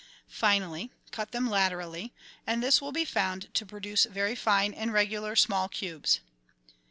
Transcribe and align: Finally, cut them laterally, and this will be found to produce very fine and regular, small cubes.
Finally, 0.27 0.89
cut 1.11 1.31
them 1.31 1.47
laterally, 1.47 2.11
and 2.47 2.63
this 2.63 2.81
will 2.81 2.91
be 2.91 3.05
found 3.05 3.53
to 3.53 3.67
produce 3.67 4.05
very 4.05 4.33
fine 4.33 4.73
and 4.73 4.91
regular, 4.93 5.35
small 5.35 5.69
cubes. 5.69 6.21